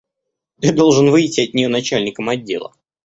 Ты 0.61 0.71
должен 0.71 1.11
выйти 1.11 1.41
от 1.41 1.53
нее 1.53 1.67
начальником 1.67 2.27
отдела. 2.29 2.73